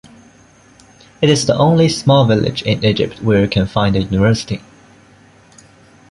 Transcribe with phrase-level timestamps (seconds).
[1.21, 4.63] It is the only small village in Egypt where you can find a university.